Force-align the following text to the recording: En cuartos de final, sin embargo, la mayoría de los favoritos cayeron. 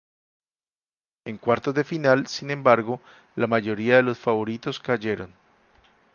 En 1.27 1.37
cuartos 1.37 1.75
de 1.75 1.83
final, 1.83 2.25
sin 2.25 2.49
embargo, 2.49 2.99
la 3.35 3.45
mayoría 3.45 3.97
de 3.97 4.01
los 4.01 4.17
favoritos 4.17 4.79
cayeron. 4.79 5.31